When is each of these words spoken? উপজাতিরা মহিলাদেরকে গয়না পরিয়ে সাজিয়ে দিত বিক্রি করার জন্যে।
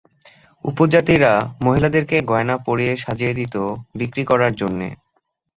উপজাতিরা 0.65 1.31
মহিলাদেরকে 1.65 2.17
গয়না 2.31 2.55
পরিয়ে 2.67 2.93
সাজিয়ে 2.97 3.33
দিত 3.33 3.55
বিক্রি 3.95 4.23
করার 4.25 4.53
জন্যে। 4.55 4.87